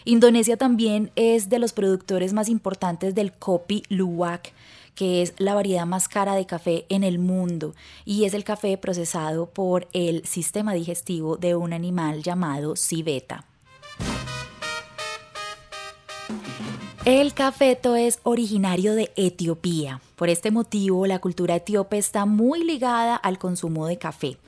Indonesia 0.04 0.58
también 0.58 1.12
es 1.16 1.48
de 1.48 1.60
los 1.60 1.74
productores 1.74 2.34
más 2.34 2.50
importantes 2.50 3.14
del 3.14 3.32
kopi 3.32 3.84
luwak, 3.88 4.52
que 4.96 5.22
es 5.22 5.36
la 5.38 5.54
variedad 5.54 5.86
más 5.86 6.08
cara 6.08 6.34
de 6.34 6.48
café 6.48 6.88
en 6.90 7.04
el 7.04 7.20
mundo 7.20 7.76
y 8.04 8.24
es 8.24 8.34
el 8.34 8.44
café 8.44 8.80
procesado 8.80 9.46
por 9.46 9.88
el 9.94 10.26
sistema 10.26 10.74
digestivo 10.74 11.38
de 11.38 11.56
un 11.56 11.72
animal 11.72 12.24
llamado 12.24 12.76
civeta. 12.76 13.46
El 17.06 17.36
cafeto 17.36 17.96
es 17.96 18.18
originario 18.24 18.96
de 18.96 19.12
Etiopía. 19.16 20.02
Por 20.16 20.30
este 20.30 20.50
motivo, 20.50 21.06
la 21.06 21.20
cultura 21.20 21.58
etíope 21.58 22.00
está 22.00 22.26
muy 22.26 22.64
ligada 22.64 23.16
al 23.16 23.38
consumo 23.38 23.86
de 23.86 24.00
café. 24.00 24.40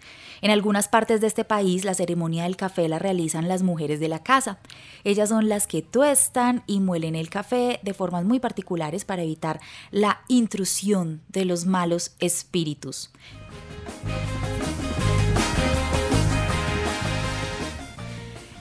En 0.41 0.49
algunas 0.49 0.87
partes 0.87 1.21
de 1.21 1.27
este 1.27 1.43
país, 1.43 1.85
la 1.85 1.93
ceremonia 1.93 2.45
del 2.45 2.57
café 2.57 2.87
la 2.87 2.97
realizan 2.97 3.47
las 3.47 3.61
mujeres 3.61 3.99
de 3.99 4.07
la 4.07 4.23
casa. 4.23 4.57
Ellas 5.03 5.29
son 5.29 5.49
las 5.49 5.67
que 5.67 5.83
tuestan 5.83 6.63
y 6.65 6.79
muelen 6.79 7.13
el 7.13 7.29
café 7.29 7.79
de 7.83 7.93
formas 7.93 8.25
muy 8.25 8.39
particulares 8.39 9.05
para 9.05 9.21
evitar 9.21 9.59
la 9.91 10.21
intrusión 10.27 11.21
de 11.27 11.45
los 11.45 11.67
malos 11.67 12.15
espíritus. 12.17 13.11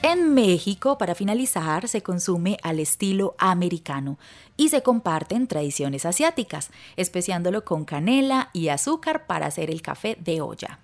En 0.09 0.35
México, 0.35 0.99
para 0.99 1.17
finalizar, 1.17 1.89
se 1.89 2.01
consume 2.01 2.59
al 2.63 2.79
estilo 2.79 3.35
americano 3.39 4.21
y 4.57 4.69
se 4.69 4.81
comparten 4.81 5.49
tradiciones 5.49 6.07
asiáticas, 6.07 6.71
especiándolo 6.97 7.65
con 7.65 7.85
canela 7.85 8.51
y 8.53 8.69
azúcar 8.69 9.27
para 9.27 9.47
hacer 9.47 9.69
el 9.69 9.83
café 9.83 10.17
de 10.21 10.41
olla. 10.41 10.79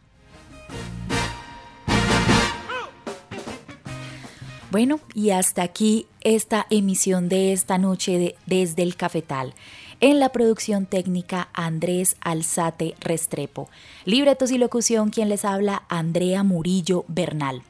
Bueno, 4.72 4.98
y 5.14 5.30
hasta 5.30 5.62
aquí 5.62 6.08
esta 6.22 6.66
emisión 6.68 7.28
de 7.28 7.52
esta 7.52 7.78
noche 7.78 8.18
de 8.18 8.35
Desde 8.46 8.82
el 8.82 8.96
Cafetal. 8.96 9.54
En 10.00 10.18
la 10.18 10.30
producción 10.30 10.85
técnica 10.85 11.48
Andrés 11.52 12.16
Alzate 12.22 12.96
Restrepo. 12.98 13.70
Libretos 14.04 14.50
y 14.50 14.58
locución 14.58 15.11
quien 15.11 15.28
les 15.28 15.44
habla 15.44 15.85
Andrea 15.88 16.42
Murillo 16.42 17.04
Bernal 17.06 17.62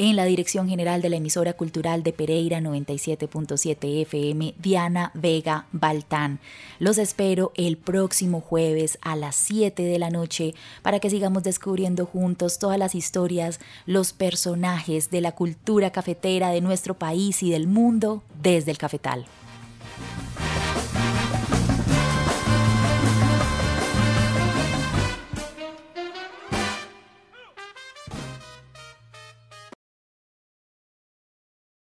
en 0.00 0.16
la 0.16 0.24
dirección 0.24 0.66
general 0.66 1.02
de 1.02 1.10
la 1.10 1.16
emisora 1.16 1.52
cultural 1.52 2.02
de 2.02 2.14
Pereira 2.14 2.58
97.7 2.60 4.00
FM, 4.00 4.54
Diana 4.56 5.10
Vega 5.12 5.66
Baltán. 5.72 6.40
Los 6.78 6.96
espero 6.96 7.52
el 7.54 7.76
próximo 7.76 8.40
jueves 8.40 8.96
a 9.02 9.14
las 9.14 9.36
7 9.36 9.82
de 9.82 9.98
la 9.98 10.08
noche 10.08 10.54
para 10.80 11.00
que 11.00 11.10
sigamos 11.10 11.42
descubriendo 11.42 12.06
juntos 12.06 12.58
todas 12.58 12.78
las 12.78 12.94
historias, 12.94 13.60
los 13.84 14.14
personajes 14.14 15.10
de 15.10 15.20
la 15.20 15.32
cultura 15.32 15.90
cafetera 15.90 16.48
de 16.48 16.62
nuestro 16.62 16.94
país 16.94 17.42
y 17.42 17.50
del 17.50 17.66
mundo 17.66 18.22
desde 18.40 18.70
el 18.70 18.78
cafetal. 18.78 19.26